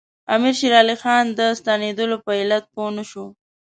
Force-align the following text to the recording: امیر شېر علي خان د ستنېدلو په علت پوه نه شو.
امیر 0.33 0.55
شېر 0.59 0.73
علي 0.81 0.95
خان 1.01 1.25
د 1.39 1.41
ستنېدلو 1.59 2.17
په 2.25 2.31
علت 2.41 2.63
پوه 2.73 2.89
نه 2.97 3.03
شو. 3.09 3.25